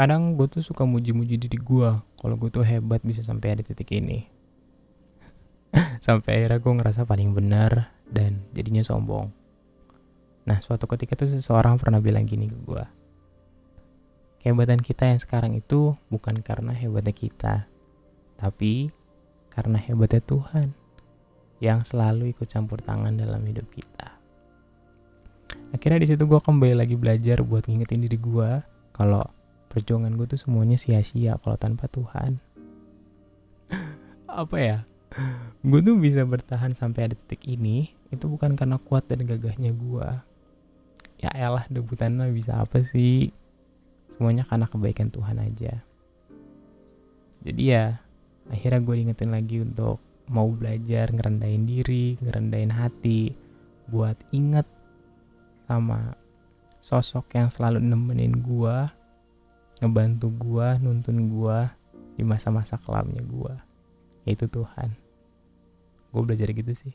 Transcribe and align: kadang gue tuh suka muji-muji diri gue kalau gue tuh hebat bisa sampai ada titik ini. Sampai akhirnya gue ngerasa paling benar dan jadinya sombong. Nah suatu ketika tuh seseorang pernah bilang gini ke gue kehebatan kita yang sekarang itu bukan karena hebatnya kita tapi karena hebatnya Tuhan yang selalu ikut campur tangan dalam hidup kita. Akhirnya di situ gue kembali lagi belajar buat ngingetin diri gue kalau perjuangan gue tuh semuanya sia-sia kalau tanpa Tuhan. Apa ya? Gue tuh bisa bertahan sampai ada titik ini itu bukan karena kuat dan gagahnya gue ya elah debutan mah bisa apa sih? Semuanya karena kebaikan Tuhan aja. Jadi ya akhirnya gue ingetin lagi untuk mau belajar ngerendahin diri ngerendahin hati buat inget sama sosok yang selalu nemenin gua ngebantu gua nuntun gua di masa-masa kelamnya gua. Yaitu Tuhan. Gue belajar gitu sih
kadang 0.00 0.32
gue 0.40 0.48
tuh 0.48 0.64
suka 0.64 0.88
muji-muji 0.88 1.36
diri 1.36 1.60
gue 1.60 1.90
kalau 2.16 2.34
gue 2.40 2.48
tuh 2.48 2.64
hebat 2.64 3.04
bisa 3.04 3.20
sampai 3.20 3.60
ada 3.60 3.62
titik 3.62 3.92
ini. 3.92 4.24
Sampai 6.02 6.40
akhirnya 6.40 6.58
gue 6.58 6.72
ngerasa 6.82 7.06
paling 7.06 7.30
benar 7.36 7.92
dan 8.08 8.42
jadinya 8.50 8.82
sombong. 8.82 9.30
Nah 10.48 10.58
suatu 10.58 10.88
ketika 10.88 11.14
tuh 11.14 11.30
seseorang 11.30 11.76
pernah 11.78 12.00
bilang 12.00 12.24
gini 12.24 12.48
ke 12.48 12.58
gue 12.64 12.84
kehebatan 14.40 14.80
kita 14.80 15.04
yang 15.04 15.20
sekarang 15.20 15.52
itu 15.52 15.94
bukan 16.08 16.40
karena 16.40 16.72
hebatnya 16.72 17.12
kita 17.12 17.68
tapi 18.40 18.88
karena 19.52 19.76
hebatnya 19.76 20.24
Tuhan 20.24 20.72
yang 21.60 21.84
selalu 21.84 22.32
ikut 22.32 22.48
campur 22.48 22.80
tangan 22.80 23.20
dalam 23.20 23.44
hidup 23.44 23.68
kita. 23.68 24.16
Akhirnya 25.76 26.00
di 26.00 26.08
situ 26.08 26.24
gue 26.24 26.40
kembali 26.40 26.72
lagi 26.72 26.96
belajar 26.96 27.44
buat 27.44 27.68
ngingetin 27.68 28.08
diri 28.08 28.16
gue 28.16 28.64
kalau 28.96 29.28
perjuangan 29.70 30.10
gue 30.18 30.26
tuh 30.26 30.40
semuanya 30.42 30.74
sia-sia 30.74 31.38
kalau 31.38 31.54
tanpa 31.54 31.86
Tuhan. 31.86 32.42
Apa 34.26 34.56
ya? 34.58 34.78
Gue 35.62 35.80
tuh 35.80 35.96
bisa 35.98 36.26
bertahan 36.26 36.74
sampai 36.74 37.10
ada 37.10 37.14
titik 37.14 37.46
ini 37.46 37.94
itu 38.10 38.26
bukan 38.26 38.58
karena 38.58 38.82
kuat 38.82 39.06
dan 39.06 39.22
gagahnya 39.22 39.70
gue 39.70 40.08
ya 41.22 41.30
elah 41.34 41.66
debutan 41.70 42.18
mah 42.18 42.30
bisa 42.34 42.58
apa 42.58 42.82
sih? 42.82 43.30
Semuanya 44.10 44.42
karena 44.44 44.66
kebaikan 44.66 45.14
Tuhan 45.14 45.38
aja. 45.38 45.86
Jadi 47.46 47.62
ya 47.62 48.02
akhirnya 48.50 48.82
gue 48.82 48.94
ingetin 48.98 49.30
lagi 49.30 49.62
untuk 49.62 50.02
mau 50.30 50.46
belajar 50.50 51.10
ngerendahin 51.10 51.66
diri 51.66 52.14
ngerendahin 52.22 52.70
hati 52.70 53.34
buat 53.90 54.14
inget 54.30 54.66
sama 55.66 56.14
sosok 56.78 57.34
yang 57.34 57.50
selalu 57.50 57.82
nemenin 57.82 58.38
gua 58.38 58.94
ngebantu 59.80 60.28
gua 60.30 60.76
nuntun 60.78 61.32
gua 61.32 61.72
di 62.14 62.22
masa-masa 62.22 62.76
kelamnya 62.78 63.24
gua. 63.24 63.58
Yaitu 64.28 64.46
Tuhan. 64.46 64.92
Gue 66.10 66.22
belajar 66.26 66.50
gitu 66.52 66.74
sih 66.74 66.94